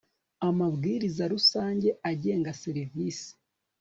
[0.47, 3.29] Amabwiriza rusange agenga serivisi